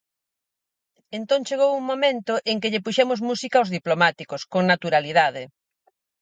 Entón 1.17 1.41
chegou 1.47 1.71
un 1.79 1.83
momento 1.91 2.33
en 2.51 2.55
que 2.61 2.71
lle 2.71 2.83
puxemos 2.85 3.19
música 3.29 3.63
Os 3.63 3.73
Diplomáticos, 3.77 4.41
con 4.51 4.61
naturalidade. 4.71 5.43